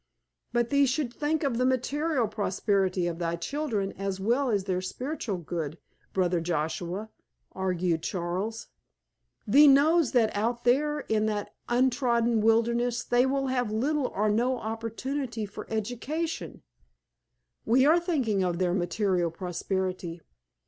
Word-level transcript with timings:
"But 0.51 0.71
thee 0.71 0.87
should 0.87 1.13
think 1.13 1.43
of 1.43 1.59
the 1.59 1.63
material 1.67 2.27
prosperity 2.27 3.05
of 3.05 3.19
thy 3.19 3.35
children 3.35 3.91
as 3.99 4.19
well 4.19 4.49
as 4.49 4.63
their 4.63 4.81
spiritual 4.81 5.37
good, 5.37 5.77
brother 6.11 6.41
Joshua," 6.41 7.11
argued 7.51 8.01
Charles. 8.01 8.69
"Thee 9.45 9.67
knows 9.67 10.13
that 10.13 10.35
out 10.35 10.63
there 10.63 11.01
in 11.01 11.27
that 11.27 11.53
untrodden 11.69 12.41
wilderness 12.41 13.03
they 13.03 13.27
will 13.27 13.45
have 13.49 13.69
little 13.71 14.07
or 14.07 14.27
no 14.27 14.57
opportunity 14.57 15.45
for 15.45 15.67
education——" 15.69 16.63
"We 17.63 17.85
are 17.85 17.99
thinking 17.99 18.43
of 18.43 18.57
their 18.57 18.73
material 18.73 19.29
prosperity. 19.29 20.19